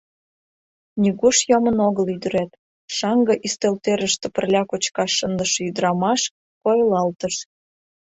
—Нигуш 1.01 1.37
йомын 1.49 1.77
огыл 1.87 2.05
ӱдырет,— 2.15 2.51
шаҥге 2.95 3.35
ӱстелтӧрыштӧ 3.45 4.27
пырля 4.35 4.63
кочкаш 4.69 5.11
шындыше 5.17 5.59
ӱдырамаш 5.69 6.21
койылалтыш. 6.63 7.35